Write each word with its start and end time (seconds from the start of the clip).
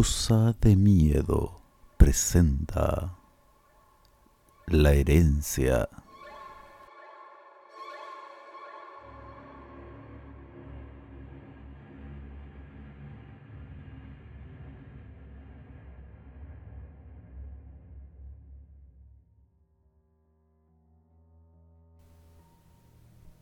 De 0.00 0.76
miedo 0.76 1.60
presenta 1.98 3.18
la 4.66 4.94
herencia. 4.94 5.90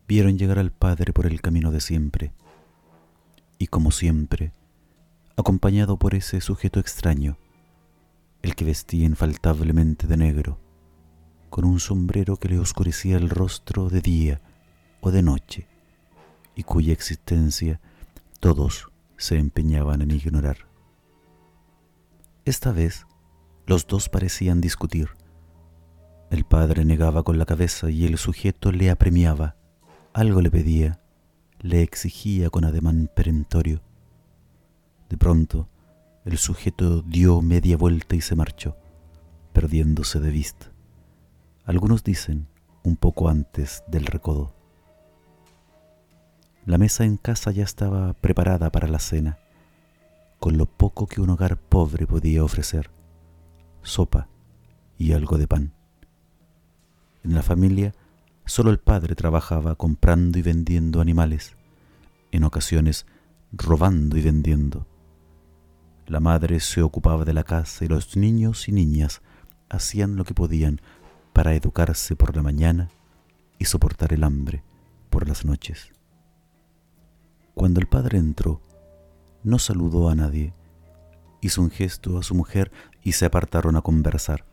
Vieron 0.09 0.36
llegar 0.36 0.59
al 0.59 0.72
Padre 0.72 1.13
por 1.13 1.27
el 1.27 1.40
camino 1.40 1.71
de 1.71 1.81
siempre, 1.81 2.32
y 3.59 3.68
como 3.68 3.93
siempre, 3.93 4.50
acompañado 5.39 5.97
por 6.01 6.17
ese 6.17 6.41
sujeto 6.41 6.81
extraño, 6.81 7.39
el 8.43 8.57
que 8.57 8.65
vestía 8.65 9.07
infaltablemente 9.07 10.09
de 10.09 10.17
negro, 10.17 10.59
con 11.49 11.64
un 11.64 11.79
sombrero 11.79 12.37
que 12.37 12.49
le 12.49 12.59
oscurecía 12.59 13.17
el 13.17 13.31
rostro 13.31 13.89
de 13.89 14.01
día 14.01 14.41
o 15.01 15.13
de 15.13 15.23
noche, 15.23 15.69
y 16.57 16.64
cuya 16.64 16.93
existencia 16.93 17.81
todos 18.41 18.91
se 19.17 19.39
empeñaban 19.39 20.03
en 20.03 20.11
ignorar. 20.11 20.67
Esta 22.45 22.73
vez 22.73 23.07
los 23.64 23.86
dos 23.86 24.09
parecían 24.09 24.61
discutir. 24.61 25.11
El 26.31 26.45
padre 26.45 26.85
negaba 26.85 27.23
con 27.23 27.39
la 27.39 27.47
cabeza 27.47 27.91
y 27.91 28.07
el 28.07 28.19
sujeto 28.19 28.73
le 28.73 28.91
apremiaba 28.91 29.55
algo 30.13 30.41
le 30.41 30.50
pedía, 30.50 31.00
le 31.61 31.83
exigía 31.83 32.50
con 32.50 32.64
ademán 32.64 33.09
perentorio. 33.14 33.88
De 35.09 35.17
pronto, 35.17 35.69
el 36.25 36.39
sujeto 36.39 37.03
dio 37.03 37.41
media 37.41 37.77
vuelta 37.77 38.17
y 38.17 38.20
se 38.20 38.37
marchó, 38.37 38.77
perdiéndose 39.53 40.20
de 40.20 40.31
vista. 40.31 40.67
Algunos 41.64 42.05
dicen 42.05 42.48
un 42.83 42.97
poco 42.97 43.29
antes 43.29 43.83
del 43.89 44.06
recodo. 44.06 44.55
La 46.67 46.79
mesa 46.79 47.05
en 47.05 47.17
casa 47.17 47.51
ya 47.51 47.64
estaba 47.64 48.12
preparada 48.14 48.70
para 48.70 48.89
la 48.89 48.98
cena, 48.98 49.39
con 50.39 50.59
lo 50.59 50.67
poco 50.67 51.06
que 51.06 51.20
un 51.20 51.31
hogar 51.31 51.59
pobre 51.59 52.06
podía 52.06 52.45
ofrecer, 52.45 52.91
sopa 53.83 54.29
y 54.98 55.12
algo 55.12 55.39
de 55.39 55.48
pan. 55.48 55.73
En 57.25 57.34
la 57.34 57.42
familia 57.42 57.95
Solo 58.48 58.70
el 58.70 58.79
padre 58.79 59.14
trabajaba 59.14 59.75
comprando 59.75 60.39
y 60.39 60.42
vendiendo 60.42 61.03
animales, 61.03 61.55
en 62.33 62.45
ocasiones 62.45 63.05
robando 63.53 64.17
y 64.17 64.23
vendiendo. 64.23 64.86
La 66.09 66.20
madre 66.20 66.59
se 66.61 66.81
ocupaba 66.81 67.27
de 67.27 67.34
la 67.34 67.45
casa 67.45 67.84
y 67.84 67.89
los 67.89 68.17
niños 68.17 68.67
y 68.67 68.73
niñas 68.73 69.20
hacían 69.69 70.17
lo 70.17 70.25
que 70.25 70.33
podían 70.33 70.81
para 71.34 71.53
educarse 71.53 72.17
por 72.17 72.34
la 72.34 72.42
mañana 72.42 72.89
y 73.59 73.67
soportar 73.67 74.14
el 74.14 74.25
hambre 74.25 74.64
por 75.11 75.29
las 75.29 75.45
noches. 75.45 75.92
Cuando 77.53 77.79
el 77.79 77.89
padre 77.89 78.17
entró, 78.17 78.62
no 79.42 79.59
saludó 79.59 80.09
a 80.09 80.14
nadie, 80.14 80.55
hizo 81.42 81.61
un 81.61 81.70
gesto 81.70 82.17
a 82.17 82.23
su 82.23 82.34
mujer 82.34 82.73
y 83.03 83.12
se 83.12 83.27
apartaron 83.27 83.77
a 83.77 83.83
conversar. 83.83 84.47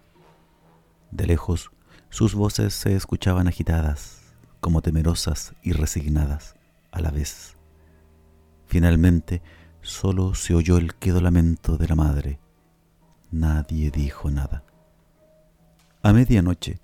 De 1.12 1.26
lejos 1.26 1.72
sus 2.10 2.36
voces 2.36 2.74
se 2.74 2.98
escuchaban 2.98 3.48
agitadas, 3.48 4.20
como 4.60 4.82
temerosas 4.82 5.54
y 5.64 5.72
resignadas 5.72 6.56
a 6.92 7.00
la 7.00 7.12
vez. 7.12 7.56
Finalmente, 8.68 9.42
solo 9.86 10.34
se 10.34 10.56
oyó 10.56 10.78
el 10.78 10.96
quedo 10.96 11.22
lamento 11.22 11.78
de 11.78 11.88
la 11.88 11.96
madre. 11.96 12.40
Nadie 13.32 13.92
dijo 13.92 14.32
nada. 14.32 14.64
A 16.02 16.12
medianoche, 16.12 16.80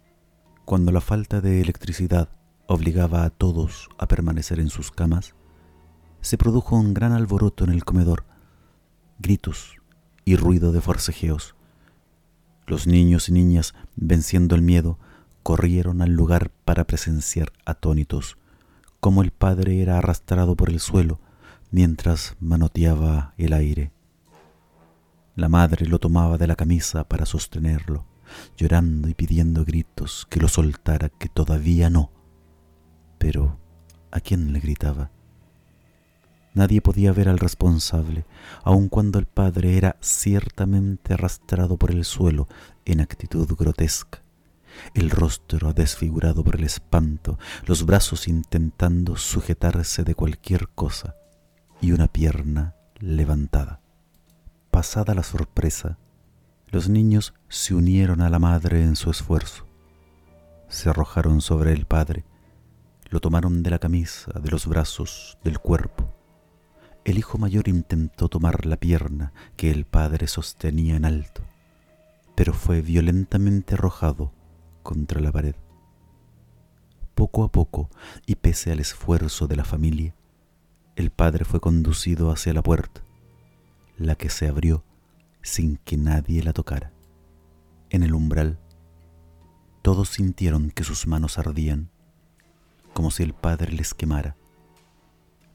cuando 0.65 0.91
la 0.91 1.01
falta 1.01 1.41
de 1.41 1.61
electricidad 1.61 2.29
obligaba 2.67 3.23
a 3.23 3.31
todos 3.31 3.89
a 3.97 4.07
permanecer 4.07 4.59
en 4.59 4.69
sus 4.69 4.91
camas, 4.91 5.33
se 6.21 6.37
produjo 6.37 6.75
un 6.75 6.93
gran 6.93 7.11
alboroto 7.11 7.63
en 7.63 7.71
el 7.71 7.83
comedor, 7.83 8.23
gritos 9.17 9.77
y 10.23 10.35
ruido 10.35 10.71
de 10.71 10.81
forcejeos. 10.81 11.55
Los 12.67 12.85
niños 12.85 13.29
y 13.29 13.31
niñas, 13.31 13.73
venciendo 13.95 14.53
el 14.53 14.61
miedo, 14.61 14.99
corrieron 15.41 16.03
al 16.03 16.11
lugar 16.11 16.51
para 16.65 16.85
presenciar 16.85 17.51
atónitos 17.65 18.37
cómo 18.99 19.23
el 19.23 19.31
padre 19.31 19.81
era 19.81 19.97
arrastrado 19.97 20.55
por 20.55 20.69
el 20.69 20.79
suelo 20.79 21.19
mientras 21.71 22.35
manoteaba 22.41 23.33
el 23.37 23.53
aire. 23.53 23.91
La 25.35 25.47
madre 25.47 25.85
lo 25.87 25.99
tomaba 25.99 26.37
de 26.37 26.45
la 26.45 26.57
camisa 26.57 27.05
para 27.05 27.25
sostenerlo, 27.25 28.05
llorando 28.57 29.07
y 29.07 29.13
pidiendo 29.13 29.63
gritos 29.63 30.27
que 30.29 30.41
lo 30.41 30.49
soltara, 30.49 31.09
que 31.09 31.29
todavía 31.29 31.89
no. 31.89 32.11
Pero, 33.17 33.57
¿a 34.11 34.19
quién 34.19 34.51
le 34.51 34.59
gritaba? 34.59 35.11
Nadie 36.53 36.81
podía 36.81 37.13
ver 37.13 37.29
al 37.29 37.39
responsable, 37.39 38.25
aun 38.63 38.89
cuando 38.89 39.19
el 39.19 39.25
padre 39.25 39.77
era 39.77 39.95
ciertamente 40.01 41.13
arrastrado 41.13 41.77
por 41.77 41.91
el 41.91 42.03
suelo 42.03 42.49
en 42.85 42.99
actitud 42.99 43.47
grotesca 43.57 44.21
el 44.93 45.09
rostro 45.09 45.73
desfigurado 45.73 46.45
por 46.45 46.55
el 46.55 46.63
espanto, 46.63 47.37
los 47.65 47.85
brazos 47.85 48.29
intentando 48.29 49.17
sujetarse 49.17 50.05
de 50.05 50.15
cualquier 50.15 50.69
cosa 50.69 51.15
y 51.81 51.91
una 51.91 52.07
pierna 52.07 52.75
levantada. 52.99 53.81
Pasada 54.69 55.15
la 55.15 55.23
sorpresa, 55.23 55.97
los 56.67 56.87
niños 56.87 57.33
se 57.49 57.73
unieron 57.73 58.21
a 58.21 58.29
la 58.29 58.39
madre 58.39 58.83
en 58.83 58.95
su 58.95 59.09
esfuerzo. 59.09 59.65
Se 60.69 60.89
arrojaron 60.89 61.41
sobre 61.41 61.73
el 61.73 61.85
padre, 61.85 62.23
lo 63.09 63.19
tomaron 63.19 63.63
de 63.63 63.71
la 63.71 63.79
camisa, 63.79 64.31
de 64.39 64.49
los 64.49 64.67
brazos, 64.67 65.37
del 65.43 65.59
cuerpo. 65.59 66.13
El 67.03 67.17
hijo 67.17 67.37
mayor 67.37 67.67
intentó 67.67 68.29
tomar 68.29 68.65
la 68.65 68.77
pierna 68.77 69.33
que 69.57 69.71
el 69.71 69.85
padre 69.85 70.27
sostenía 70.27 70.95
en 70.95 71.03
alto, 71.03 71.41
pero 72.35 72.53
fue 72.53 72.81
violentamente 72.81 73.73
arrojado 73.73 74.31
contra 74.83 75.19
la 75.19 75.31
pared. 75.31 75.55
Poco 77.15 77.43
a 77.43 77.51
poco, 77.51 77.89
y 78.25 78.35
pese 78.35 78.71
al 78.71 78.79
esfuerzo 78.79 79.47
de 79.47 79.55
la 79.55 79.65
familia, 79.65 80.15
el 80.95 81.09
padre 81.11 81.45
fue 81.45 81.59
conducido 81.59 82.31
hacia 82.31 82.53
la 82.53 82.61
puerta, 82.61 83.01
la 83.97 84.15
que 84.15 84.29
se 84.29 84.47
abrió 84.47 84.83
sin 85.41 85.77
que 85.77 85.97
nadie 85.97 86.43
la 86.43 86.53
tocara. 86.53 86.91
En 87.89 88.03
el 88.03 88.13
umbral, 88.13 88.59
todos 89.81 90.09
sintieron 90.09 90.69
que 90.69 90.83
sus 90.83 91.07
manos 91.07 91.37
ardían, 91.37 91.89
como 92.93 93.11
si 93.11 93.23
el 93.23 93.33
padre 93.33 93.71
les 93.71 93.93
quemara. 93.93 94.35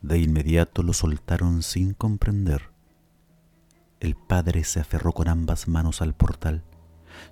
De 0.03 0.19
inmediato 0.19 0.83
lo 0.83 0.93
soltaron 0.93 1.63
sin 1.63 1.95
comprender. 1.95 2.71
El 4.01 4.15
padre 4.15 4.65
se 4.65 4.81
aferró 4.81 5.13
con 5.13 5.29
ambas 5.29 5.69
manos 5.69 6.03
al 6.03 6.15
portal 6.15 6.65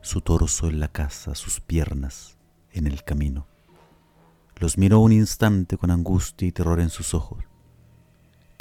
su 0.00 0.20
torso 0.20 0.68
en 0.68 0.80
la 0.80 0.88
casa, 0.88 1.34
sus 1.34 1.60
piernas 1.60 2.38
en 2.72 2.86
el 2.86 3.04
camino. 3.04 3.46
Los 4.56 4.78
miró 4.78 5.00
un 5.00 5.12
instante 5.12 5.76
con 5.76 5.90
angustia 5.90 6.48
y 6.48 6.52
terror 6.52 6.80
en 6.80 6.90
sus 6.90 7.12
ojos. 7.12 7.44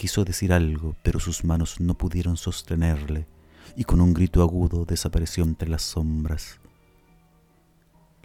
Quiso 0.04 0.26
decir 0.26 0.52
algo, 0.52 0.98
pero 1.02 1.22
sus 1.22 1.46
manos 1.46 1.80
no 1.80 1.98
pudieron 1.98 2.36
sostenerle 2.36 3.26
y 3.78 3.86
con 3.86 4.02
un 4.02 4.14
grito 4.14 4.42
agudo 4.42 4.84
desapareció 4.84 5.46
entre 5.46 5.70
las 5.70 5.82
sombras. 5.82 6.60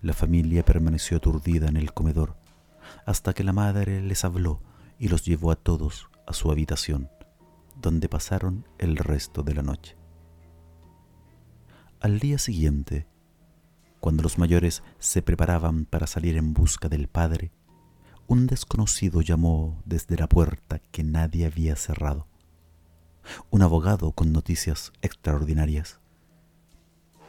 La 0.00 0.12
familia 0.12 0.64
permaneció 0.64 1.18
aturdida 1.18 1.68
en 1.68 1.76
el 1.76 1.92
comedor 1.92 2.34
hasta 3.06 3.32
que 3.32 3.44
la 3.44 3.52
madre 3.52 4.02
les 4.02 4.24
habló 4.24 4.60
y 4.98 5.06
los 5.06 5.24
llevó 5.24 5.52
a 5.52 5.54
todos 5.54 6.08
a 6.26 6.32
su 6.32 6.50
habitación, 6.50 7.10
donde 7.80 8.08
pasaron 8.08 8.66
el 8.78 8.96
resto 8.96 9.44
de 9.44 9.54
la 9.54 9.62
noche. 9.62 9.96
Al 12.00 12.18
día 12.18 12.38
siguiente, 12.38 13.06
cuando 14.00 14.24
los 14.24 14.36
mayores 14.36 14.82
se 14.98 15.22
preparaban 15.22 15.84
para 15.84 16.08
salir 16.08 16.38
en 16.38 16.54
busca 16.54 16.88
del 16.88 17.06
padre, 17.06 17.52
un 18.28 18.46
desconocido 18.46 19.22
llamó 19.22 19.82
desde 19.86 20.16
la 20.16 20.28
puerta 20.28 20.80
que 20.92 21.02
nadie 21.02 21.46
había 21.46 21.76
cerrado. 21.76 22.26
Un 23.50 23.62
abogado 23.62 24.12
con 24.12 24.32
noticias 24.32 24.92
extraordinarias. 25.00 25.98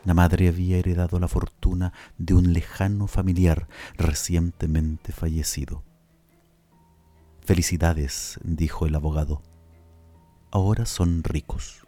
La 0.04 0.14
madre 0.14 0.50
había 0.50 0.78
heredado 0.78 1.20
la 1.20 1.30
fortuna 1.30 1.94
de 2.18 2.34
un 2.34 2.52
lejano 2.52 3.08
familiar 3.08 3.70
recientemente 3.96 5.14
fallecido. 5.14 5.84
Felicidades, 7.46 8.38
dijo 8.44 8.86
el 8.86 8.94
abogado. 8.94 9.42
Ahora 10.52 10.86
son 10.86 11.24
ricos. 11.24 11.88